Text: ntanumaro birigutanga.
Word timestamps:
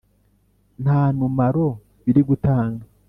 ntanumaro 0.81 1.67
birigutanga. 2.03 2.83